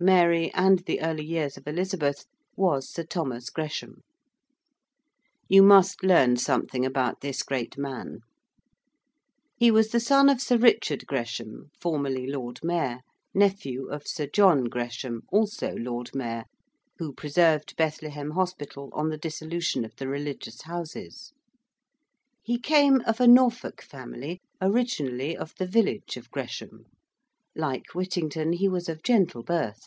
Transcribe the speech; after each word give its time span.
Mary, 0.00 0.52
and 0.52 0.80
the 0.80 1.00
early 1.00 1.24
years 1.24 1.56
of 1.56 1.68
Elizabeth, 1.68 2.24
was 2.56 2.88
Sir 2.92 3.04
Thomas 3.04 3.50
Gresham. 3.50 4.00
You 5.48 5.62
must 5.62 6.02
learn 6.02 6.36
something 6.38 6.84
about 6.84 7.20
this 7.20 7.44
great 7.44 7.78
man. 7.78 8.22
He 9.56 9.70
was 9.70 9.92
the 9.92 10.00
son 10.00 10.28
of 10.28 10.40
Sir 10.40 10.56
Richard 10.56 11.06
Gresham, 11.06 11.70
formerly 11.80 12.26
Lord 12.26 12.58
Mayor: 12.64 12.98
nephew 13.32 13.88
of 13.90 14.04
Sir 14.08 14.26
John 14.34 14.64
Gresham, 14.64 15.22
also 15.30 15.70
Lord 15.76 16.10
Mayor 16.16 16.46
(who 16.98 17.12
preserved 17.12 17.76
Bethlehem 17.76 18.32
Hospital 18.32 18.90
on 18.92 19.08
the 19.08 19.16
Dissolution 19.18 19.84
of 19.84 19.94
the 19.94 20.08
Religious 20.08 20.62
Houses): 20.62 21.32
he 22.42 22.58
came 22.58 23.00
of 23.02 23.20
a 23.20 23.28
Norfolk 23.28 23.80
family 23.80 24.40
originally 24.60 25.36
of 25.36 25.54
the 25.60 25.66
village 25.66 26.16
of 26.16 26.28
Gresham: 26.32 26.86
like 27.54 27.94
Whittington 27.94 28.54
he 28.54 28.66
was 28.66 28.88
of 28.88 29.02
gentle 29.02 29.42
birth. 29.42 29.84